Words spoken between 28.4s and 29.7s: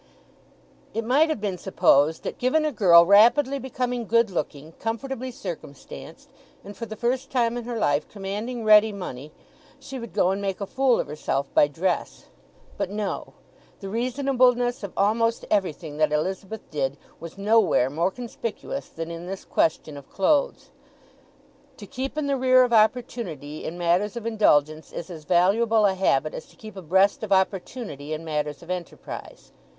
of enterprise.